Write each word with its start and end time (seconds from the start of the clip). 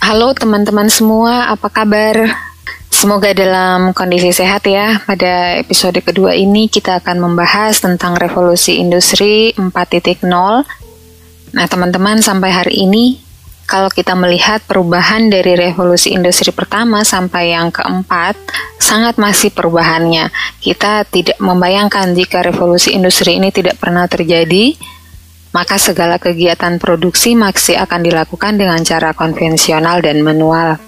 Halo 0.00 0.32
teman-teman 0.32 0.88
semua, 0.88 1.52
apa 1.52 1.68
kabar? 1.68 2.24
Semoga 2.88 3.36
dalam 3.36 3.92
kondisi 3.92 4.32
sehat 4.32 4.64
ya. 4.64 4.96
Pada 5.04 5.60
episode 5.60 6.00
kedua 6.00 6.32
ini 6.32 6.72
kita 6.72 7.04
akan 7.04 7.20
membahas 7.20 7.84
tentang 7.84 8.16
revolusi 8.16 8.80
industri 8.80 9.52
4.0. 9.60 10.24
Nah, 11.52 11.66
teman-teman, 11.68 12.24
sampai 12.24 12.48
hari 12.48 12.88
ini 12.88 13.20
kalau 13.68 13.92
kita 13.92 14.16
melihat 14.16 14.64
perubahan 14.64 15.28
dari 15.28 15.52
revolusi 15.52 16.16
industri 16.16 16.48
pertama 16.48 17.04
sampai 17.04 17.52
yang 17.52 17.68
keempat, 17.68 18.40
sangat 18.80 19.20
masih 19.20 19.52
perubahannya. 19.52 20.32
Kita 20.64 21.04
tidak 21.12 21.36
membayangkan 21.44 22.16
jika 22.16 22.40
revolusi 22.40 22.96
industri 22.96 23.36
ini 23.36 23.52
tidak 23.52 23.76
pernah 23.76 24.08
terjadi, 24.08 24.80
maka 25.50 25.76
segala 25.78 26.22
kegiatan 26.22 26.78
produksi 26.78 27.34
masih 27.34 27.78
akan 27.82 28.06
dilakukan 28.06 28.54
dengan 28.54 28.80
cara 28.86 29.10
konvensional 29.10 29.98
dan 30.02 30.22
manual. 30.22 30.78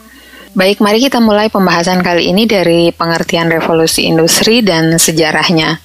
Baik, 0.52 0.84
mari 0.84 1.00
kita 1.00 1.16
mulai 1.16 1.48
pembahasan 1.48 2.04
kali 2.04 2.28
ini 2.28 2.44
dari 2.44 2.92
pengertian 2.92 3.48
revolusi 3.48 4.04
industri 4.04 4.60
dan 4.60 5.00
sejarahnya. 5.00 5.80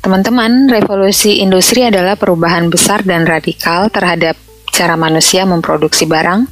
Teman-teman, 0.00 0.72
revolusi 0.72 1.44
industri 1.44 1.84
adalah 1.84 2.16
perubahan 2.16 2.72
besar 2.72 3.04
dan 3.04 3.28
radikal 3.28 3.92
terhadap 3.92 4.38
cara 4.72 4.96
manusia 4.96 5.44
memproduksi 5.44 6.08
barang. 6.08 6.48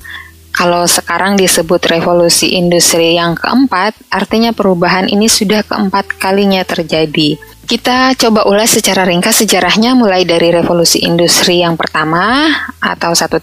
Kalau 0.56 0.88
sekarang 0.88 1.36
disebut 1.36 1.84
revolusi 1.84 2.56
industri 2.56 3.20
yang 3.20 3.36
keempat, 3.36 3.92
artinya 4.08 4.56
perubahan 4.56 5.04
ini 5.04 5.28
sudah 5.28 5.60
keempat 5.60 6.16
kalinya 6.16 6.64
terjadi. 6.64 7.36
Kita 7.68 8.16
coba 8.16 8.48
ulas 8.48 8.72
secara 8.72 9.04
ringkas 9.04 9.44
sejarahnya 9.44 9.92
mulai 9.92 10.24
dari 10.24 10.48
revolusi 10.48 11.04
industri 11.04 11.60
yang 11.60 11.76
pertama 11.76 12.48
atau 12.80 13.12
1.0. 13.12 13.36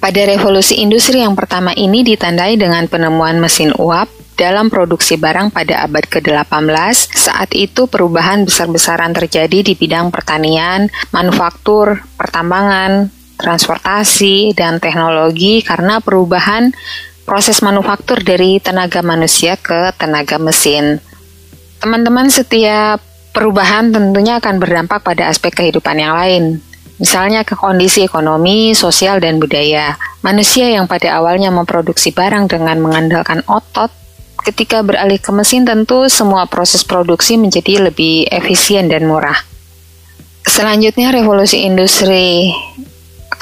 Pada 0.00 0.22
revolusi 0.24 0.80
industri 0.80 1.20
yang 1.20 1.36
pertama 1.36 1.76
ini 1.76 2.00
ditandai 2.00 2.56
dengan 2.56 2.88
penemuan 2.88 3.36
mesin 3.36 3.76
uap 3.76 4.08
dalam 4.32 4.72
produksi 4.72 5.20
barang 5.20 5.52
pada 5.52 5.84
abad 5.84 6.08
ke-18. 6.08 7.12
Saat 7.12 7.52
itu 7.52 7.84
perubahan 7.84 8.48
besar-besaran 8.48 9.12
terjadi 9.12 9.60
di 9.60 9.76
bidang 9.76 10.08
pertanian, 10.08 10.88
manufaktur, 11.12 12.00
pertambangan, 12.16 13.12
transportasi, 13.42 14.54
dan 14.54 14.78
teknologi 14.78 15.60
karena 15.66 15.98
perubahan 15.98 16.70
proses 17.26 17.58
manufaktur 17.60 18.22
dari 18.22 18.62
tenaga 18.62 19.02
manusia 19.02 19.58
ke 19.58 19.90
tenaga 19.98 20.38
mesin. 20.38 21.02
Teman-teman, 21.82 22.30
setiap 22.30 23.02
perubahan 23.34 23.90
tentunya 23.90 24.38
akan 24.38 24.62
berdampak 24.62 25.02
pada 25.02 25.26
aspek 25.26 25.50
kehidupan 25.50 25.98
yang 25.98 26.14
lain. 26.14 26.62
Misalnya 27.02 27.42
ke 27.42 27.58
kondisi 27.58 28.06
ekonomi, 28.06 28.78
sosial, 28.78 29.18
dan 29.18 29.42
budaya. 29.42 29.98
Manusia 30.22 30.70
yang 30.70 30.86
pada 30.86 31.18
awalnya 31.18 31.50
memproduksi 31.50 32.14
barang 32.14 32.46
dengan 32.46 32.78
mengandalkan 32.78 33.42
otot, 33.50 33.90
ketika 34.46 34.86
beralih 34.86 35.18
ke 35.18 35.34
mesin 35.34 35.66
tentu 35.66 36.06
semua 36.06 36.46
proses 36.46 36.86
produksi 36.86 37.34
menjadi 37.34 37.90
lebih 37.90 38.30
efisien 38.30 38.86
dan 38.86 39.10
murah. 39.10 39.38
Selanjutnya 40.42 41.14
revolusi 41.14 41.62
industri 41.66 42.50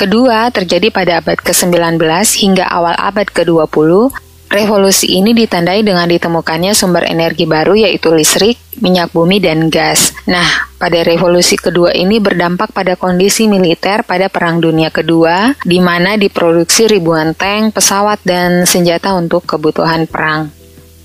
kedua 0.00 0.48
terjadi 0.48 0.88
pada 0.88 1.20
abad 1.20 1.36
ke-19 1.36 2.00
hingga 2.40 2.64
awal 2.64 2.96
abad 2.96 3.28
ke-20 3.28 4.08
Revolusi 4.50 5.14
ini 5.14 5.30
ditandai 5.30 5.86
dengan 5.86 6.10
ditemukannya 6.10 6.74
sumber 6.74 7.06
energi 7.06 7.46
baru 7.46 7.86
yaitu 7.86 8.10
listrik, 8.10 8.58
minyak 8.82 9.14
bumi, 9.14 9.38
dan 9.38 9.70
gas. 9.70 10.10
Nah, 10.26 10.66
pada 10.74 11.06
revolusi 11.06 11.54
kedua 11.54 11.94
ini 11.94 12.18
berdampak 12.18 12.74
pada 12.74 12.98
kondisi 12.98 13.46
militer 13.46 14.02
pada 14.02 14.26
Perang 14.26 14.58
Dunia 14.58 14.90
Kedua, 14.90 15.54
di 15.62 15.78
mana 15.78 16.18
diproduksi 16.18 16.90
ribuan 16.90 17.30
tank, 17.38 17.78
pesawat, 17.78 18.26
dan 18.26 18.66
senjata 18.66 19.14
untuk 19.14 19.46
kebutuhan 19.46 20.10
perang. 20.10 20.50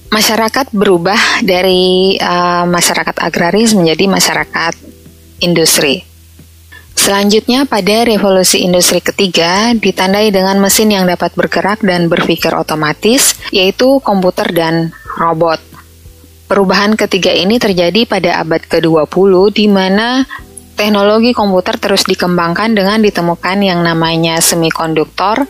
Masyarakat 0.09 0.73
berubah 0.73 1.45
dari 1.45 2.17
uh, 2.17 2.65
masyarakat 2.65 3.21
agraris 3.21 3.77
menjadi 3.77 4.09
masyarakat 4.09 4.73
industri. 5.45 6.14
Selanjutnya, 7.05 7.69
pada 7.69 8.01
revolusi 8.01 8.65
industri 8.65 8.97
ketiga 8.97 9.77
ditandai 9.77 10.33
dengan 10.33 10.57
mesin 10.57 10.89
yang 10.89 11.05
dapat 11.05 11.37
bergerak 11.37 11.85
dan 11.85 12.09
berpikir 12.09 12.49
otomatis, 12.57 13.37
yaitu 13.53 14.01
komputer 14.01 14.49
dan 14.49 14.89
robot. 15.13 15.61
Perubahan 16.49 16.97
ketiga 16.97 17.29
ini 17.29 17.61
terjadi 17.61 18.09
pada 18.09 18.41
abad 18.41 18.57
ke-20 18.65 19.31
di 19.53 19.69
mana 19.69 20.25
teknologi 20.73 21.37
komputer 21.37 21.77
terus 21.77 22.09
dikembangkan 22.09 22.73
dengan 22.73 22.97
ditemukan 22.97 23.61
yang 23.61 23.85
namanya 23.85 24.41
semikonduktor, 24.41 25.45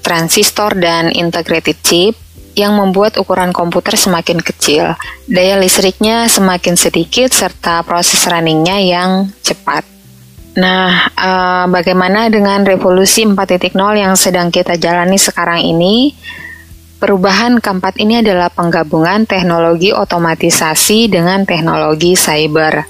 transistor, 0.00 0.72
dan 0.72 1.12
integrated 1.12 1.76
chip 1.84 2.16
yang 2.56 2.80
membuat 2.80 3.20
ukuran 3.20 3.52
komputer 3.52 3.92
semakin 4.00 4.40
kecil, 4.40 4.96
daya 5.28 5.60
listriknya 5.60 6.32
semakin 6.32 6.80
sedikit, 6.80 7.28
serta 7.28 7.84
proses 7.84 8.24
runningnya 8.24 8.80
yang 8.80 9.28
cepat. 9.44 9.93
Nah, 10.54 11.10
uh, 11.18 11.66
bagaimana 11.66 12.30
dengan 12.30 12.62
revolusi 12.62 13.26
4.0 13.26 13.74
yang 13.98 14.14
sedang 14.14 14.54
kita 14.54 14.78
jalani 14.78 15.18
sekarang 15.18 15.66
ini? 15.66 16.14
Perubahan 17.02 17.58
keempat 17.58 17.98
ini 17.98 18.22
adalah 18.22 18.54
penggabungan 18.54 19.26
teknologi 19.26 19.90
otomatisasi 19.90 21.10
dengan 21.10 21.42
teknologi 21.42 22.14
cyber. 22.14 22.86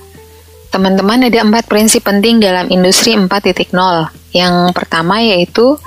Teman-teman, 0.69 1.25
ada 1.25 1.41
empat 1.41 1.65
prinsip 1.65 2.05
penting 2.05 2.37
dalam 2.37 2.69
industri 2.69 3.17
4.0. 3.17 3.73
Yang 4.37 4.55
pertama 4.77 5.25
yaitu 5.25 5.81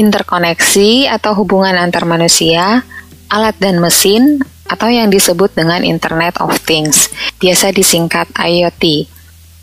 interkoneksi 0.00 1.12
atau 1.12 1.36
hubungan 1.36 1.76
antar 1.76 2.08
manusia, 2.08 2.86
alat 3.28 3.54
dan 3.60 3.82
mesin, 3.84 4.40
atau 4.64 4.88
yang 4.88 5.12
disebut 5.12 5.52
dengan 5.52 5.84
Internet 5.84 6.40
of 6.40 6.56
Things, 6.64 7.12
biasa 7.36 7.74
disingkat 7.74 8.32
IoT. 8.32 9.17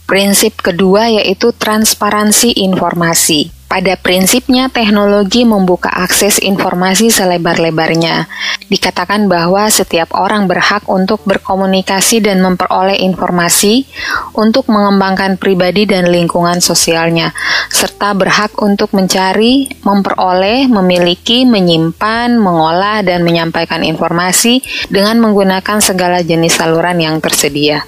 Prinsip 0.05 0.61
kedua 0.61 1.09
yaitu 1.09 1.49
transparansi 1.49 2.53
informasi. 2.61 3.49
Pada 3.65 3.97
prinsipnya, 3.97 4.69
teknologi 4.69 5.41
membuka 5.43 5.89
akses 5.89 6.37
informasi 6.37 7.09
selebar-lebarnya. 7.09 8.29
Dikatakan 8.69 9.25
bahwa 9.25 9.65
setiap 9.67 10.13
orang 10.13 10.45
berhak 10.45 10.85
untuk 10.85 11.25
berkomunikasi 11.25 12.21
dan 12.21 12.45
memperoleh 12.45 13.01
informasi 13.01 13.89
untuk 14.37 14.69
mengembangkan 14.69 15.41
pribadi 15.41 15.89
dan 15.89 16.13
lingkungan 16.13 16.61
sosialnya, 16.61 17.33
serta 17.73 18.13
berhak 18.13 18.53
untuk 18.61 18.93
mencari, 18.93 19.73
memperoleh, 19.81 20.69
memiliki, 20.69 21.49
menyimpan, 21.49 22.37
mengolah, 22.37 23.01
dan 23.01 23.25
menyampaikan 23.25 23.81
informasi 23.81 24.61
dengan 24.93 25.17
menggunakan 25.17 25.81
segala 25.81 26.21
jenis 26.21 26.61
saluran 26.61 27.01
yang 27.01 27.17
tersedia. 27.17 27.81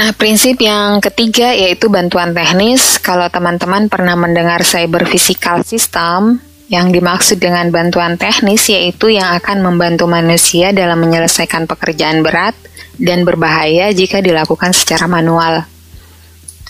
Nah, 0.00 0.16
prinsip 0.16 0.56
yang 0.64 0.96
ketiga 1.04 1.52
yaitu 1.52 1.92
bantuan 1.92 2.32
teknis. 2.32 2.96
Kalau 3.04 3.28
teman-teman 3.28 3.92
pernah 3.92 4.16
mendengar 4.16 4.64
cyber 4.64 5.04
physical 5.04 5.60
system, 5.60 6.40
yang 6.72 6.88
dimaksud 6.88 7.36
dengan 7.36 7.68
bantuan 7.68 8.16
teknis 8.16 8.70
yaitu 8.72 9.12
yang 9.12 9.28
akan 9.36 9.60
membantu 9.60 10.08
manusia 10.08 10.72
dalam 10.72 11.02
menyelesaikan 11.04 11.68
pekerjaan 11.68 12.24
berat 12.24 12.56
dan 12.96 13.28
berbahaya 13.28 13.92
jika 13.92 14.24
dilakukan 14.24 14.72
secara 14.72 15.04
manual. 15.04 15.68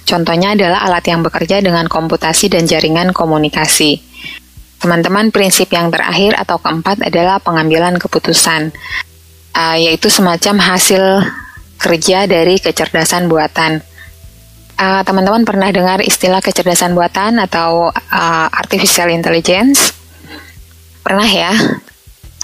Contohnya 0.09 0.59
adalah 0.59 0.83
alat 0.91 1.07
yang 1.07 1.23
bekerja 1.23 1.63
dengan 1.63 1.87
komputasi 1.87 2.51
dan 2.51 2.67
jaringan 2.67 3.15
komunikasi. 3.15 4.03
Teman-teman, 4.83 5.31
prinsip 5.31 5.71
yang 5.71 5.93
terakhir 5.93 6.35
atau 6.35 6.59
keempat 6.59 7.05
adalah 7.05 7.39
pengambilan 7.39 7.95
keputusan, 7.95 8.75
uh, 9.55 9.77
yaitu 9.79 10.11
semacam 10.11 10.57
hasil 10.59 11.29
kerja 11.81 12.29
dari 12.29 12.61
kecerdasan 12.61 13.27
buatan. 13.33 13.81
teman 14.81 15.05
teman-teman 15.05 15.45
pernah 15.45 15.69
dengar 15.69 16.01
istilah 16.01 16.41
kecerdasan 16.41 16.97
buatan 16.97 17.37
atau 17.41 17.93
uh, 17.93 18.49
artificial 18.49 19.13
intelligence? 19.13 19.93
Pernah 21.04 21.28
ya? 21.28 21.53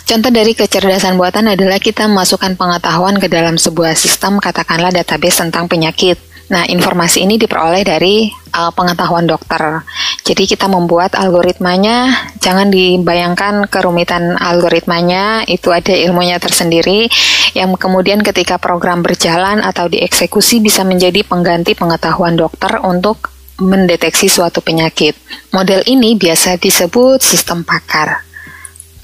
Contoh 0.06 0.30
dari 0.30 0.54
kecerdasan 0.54 1.16
buatan 1.18 1.50
adalah 1.50 1.82
kita 1.82 2.06
memasukkan 2.06 2.54
pengetahuan 2.54 3.16
ke 3.18 3.26
dalam 3.26 3.58
sebuah 3.58 3.98
sistem, 3.98 4.38
katakanlah 4.38 4.92
database 4.92 5.42
tentang 5.42 5.66
penyakit. 5.66 6.20
Nah, 6.46 6.62
informasi 6.62 7.26
ini 7.26 7.42
diperoleh 7.42 7.82
dari 7.82 8.30
uh, 8.54 8.70
pengetahuan 8.70 9.26
dokter. 9.26 9.82
Jadi 10.26 10.50
kita 10.50 10.66
membuat 10.66 11.14
algoritmanya, 11.14 12.10
jangan 12.42 12.66
dibayangkan 12.66 13.70
kerumitan 13.70 14.34
algoritmanya, 14.34 15.46
itu 15.46 15.70
ada 15.70 15.94
ilmunya 15.94 16.42
tersendiri 16.42 17.06
yang 17.54 17.70
kemudian 17.78 18.26
ketika 18.26 18.58
program 18.58 19.06
berjalan 19.06 19.62
atau 19.62 19.86
dieksekusi 19.86 20.58
bisa 20.58 20.82
menjadi 20.82 21.22
pengganti 21.22 21.78
pengetahuan 21.78 22.34
dokter 22.34 22.82
untuk 22.82 23.30
mendeteksi 23.62 24.26
suatu 24.26 24.58
penyakit. 24.66 25.14
Model 25.54 25.86
ini 25.86 26.18
biasa 26.18 26.58
disebut 26.58 27.22
sistem 27.22 27.62
pakar. 27.62 28.26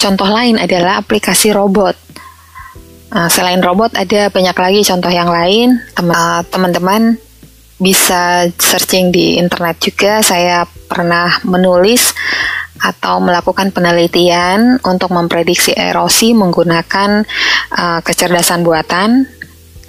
Contoh 0.03 0.27
lain 0.27 0.59
adalah 0.59 0.99
aplikasi 0.99 1.55
robot. 1.55 1.95
Nah, 3.15 3.31
selain 3.31 3.63
robot 3.63 3.95
ada 3.95 4.27
banyak 4.27 4.57
lagi 4.59 4.81
contoh 4.83 5.13
yang 5.15 5.31
lain. 5.31 5.79
Teman-teman 6.51 7.15
bisa 7.83 8.47
searching 8.55 9.11
di 9.11 9.37
internet 9.43 9.83
juga. 9.83 10.23
Saya 10.23 10.63
pernah 10.87 11.43
menulis 11.43 12.15
atau 12.83 13.23
melakukan 13.23 13.71
penelitian 13.71 14.79
untuk 14.83 15.15
memprediksi 15.15 15.75
erosi 15.75 16.35
menggunakan 16.35 17.27
uh, 17.75 18.01
kecerdasan 18.03 18.63
buatan. 18.63 19.27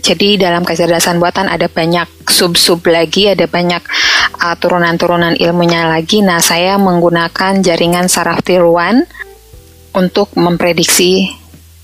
Jadi 0.03 0.35
dalam 0.35 0.67
kecerdasan 0.67 1.15
buatan 1.15 1.47
ada 1.47 1.71
banyak 1.71 2.27
sub-sub 2.27 2.83
lagi, 2.91 3.31
ada 3.31 3.47
banyak 3.47 3.79
uh, 4.41 4.55
turunan-turunan 4.59 5.39
ilmunya 5.39 5.87
lagi. 5.87 6.19
Nah, 6.19 6.43
saya 6.43 6.75
menggunakan 6.75 7.63
jaringan 7.63 8.11
saraf 8.11 8.43
tiruan 8.43 9.07
untuk 9.95 10.35
memprediksi 10.35 11.31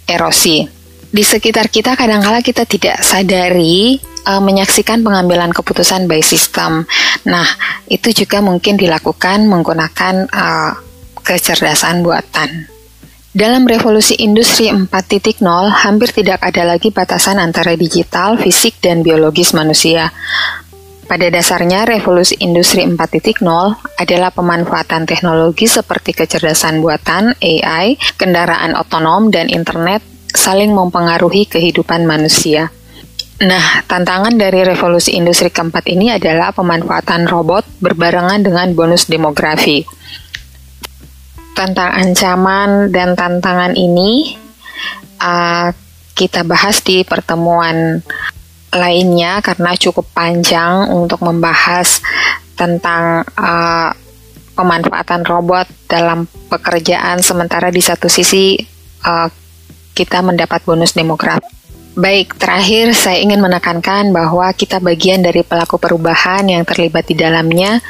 erosi. 0.03 0.67
Di 1.09 1.23
sekitar 1.25 1.73
kita 1.73 1.97
kadangkala 1.97 2.45
kita 2.45 2.69
tidak 2.69 3.01
sadari 3.01 3.97
uh, 4.29 4.37
menyaksikan 4.37 5.01
pengambilan 5.01 5.49
keputusan 5.49 6.05
by 6.05 6.21
system. 6.21 6.85
Nah, 7.25 7.49
itu 7.89 8.13
juga 8.13 8.45
mungkin 8.45 8.77
dilakukan 8.77 9.49
menggunakan 9.49 10.29
uh, 10.29 10.71
kecerdasan 11.25 12.05
buatan. 12.05 12.69
Dalam 13.29 13.69
revolusi 13.69 14.17
industri 14.25 14.73
4.0, 14.73 15.41
hampir 15.85 16.09
tidak 16.09 16.41
ada 16.41 16.65
lagi 16.65 16.89
batasan 16.89 17.37
antara 17.37 17.77
digital, 17.77 18.41
fisik, 18.41 18.81
dan 18.81 19.05
biologis 19.05 19.53
manusia. 19.53 20.09
Pada 21.05 21.29
dasarnya, 21.29 21.89
revolusi 21.89 22.37
industri 22.41 22.85
4.0 22.85 23.41
adalah 23.97 24.29
pemanfaatan 24.33 25.09
teknologi 25.09 25.69
seperti 25.69 26.13
kecerdasan 26.13 26.81
buatan, 26.81 27.37
AI, 27.41 27.97
kendaraan 28.17 28.73
otonom, 28.77 29.29
dan 29.29 29.49
internet 29.49 30.01
saling 30.33 30.73
mempengaruhi 30.73 31.49
kehidupan 31.49 32.05
manusia. 32.05 32.73
Nah, 33.39 33.87
tantangan 33.87 34.35
dari 34.35 34.67
revolusi 34.67 35.15
industri 35.15 35.47
keempat 35.47 35.87
ini 35.87 36.11
adalah 36.11 36.51
pemanfaatan 36.51 37.23
robot 37.23 37.63
berbarengan 37.79 38.43
dengan 38.43 38.75
bonus 38.75 39.07
demografi. 39.07 39.87
Tentang 41.55 41.87
ancaman 41.95 42.91
dan 42.91 43.15
tantangan 43.15 43.79
ini, 43.79 44.35
uh, 45.23 45.71
kita 46.19 46.43
bahas 46.43 46.83
di 46.83 47.07
pertemuan 47.07 48.03
lainnya 48.75 49.39
karena 49.39 49.71
cukup 49.79 50.03
panjang 50.11 50.91
untuk 50.91 51.23
membahas 51.23 52.03
tentang 52.59 53.23
uh, 53.39 53.95
pemanfaatan 54.51 55.23
robot 55.23 55.63
dalam 55.87 56.27
pekerjaan 56.51 57.23
sementara 57.23 57.71
di 57.71 57.79
satu 57.79 58.11
sisi 58.11 58.59
uh, 59.07 59.31
kita 59.95 60.19
mendapat 60.19 60.59
bonus 60.67 60.91
demografi. 60.91 61.58
Baik, 61.99 62.39
terakhir 62.39 62.95
saya 62.95 63.19
ingin 63.19 63.43
menekankan 63.43 64.15
bahwa 64.15 64.47
kita 64.55 64.79
bagian 64.79 65.19
dari 65.19 65.43
pelaku 65.43 65.75
perubahan 65.75 66.47
yang 66.47 66.63
terlibat 66.63 67.03
di 67.11 67.19
dalamnya, 67.19 67.83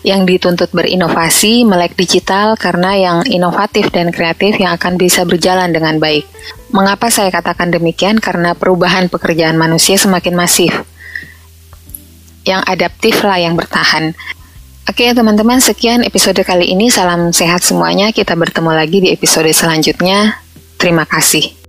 yang 0.00 0.24
dituntut 0.24 0.72
berinovasi, 0.72 1.60
melek 1.68 1.92
digital 1.92 2.56
karena 2.56 2.96
yang 2.96 3.18
inovatif 3.28 3.92
dan 3.92 4.08
kreatif 4.08 4.56
yang 4.56 4.72
akan 4.72 4.96
bisa 4.96 5.28
berjalan 5.28 5.68
dengan 5.68 6.00
baik. 6.00 6.24
Mengapa 6.72 7.12
saya 7.12 7.28
katakan 7.28 7.68
demikian? 7.68 8.16
Karena 8.24 8.56
perubahan 8.56 9.12
pekerjaan 9.12 9.60
manusia 9.60 10.00
semakin 10.00 10.32
masif. 10.32 10.72
Yang 12.48 12.62
adaptif 12.64 13.20
lah 13.20 13.36
yang 13.36 13.52
bertahan. 13.52 14.16
Oke 14.88 15.12
teman-teman, 15.12 15.60
sekian 15.60 16.00
episode 16.08 16.40
kali 16.40 16.72
ini. 16.72 16.88
Salam 16.88 17.36
sehat 17.36 17.60
semuanya. 17.60 18.16
Kita 18.16 18.32
bertemu 18.32 18.72
lagi 18.72 19.04
di 19.04 19.12
episode 19.12 19.52
selanjutnya. 19.52 20.40
Terima 20.80 21.04
kasih. 21.04 21.61